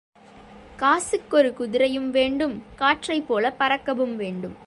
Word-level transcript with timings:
காசுக்கு 0.75 1.37
ஒரு 1.37 1.49
குதிரையும் 1.59 2.09
வேண்டும், 2.09 2.63
காற்றைப் 2.75 3.27
போலப் 3.27 3.57
பறக்கவும் 3.59 4.15
வேண்டும். 4.15 4.55